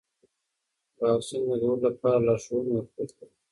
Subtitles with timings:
[0.97, 3.37] د واکسین لګولو لپاره لارښوونې ورکول کېږي.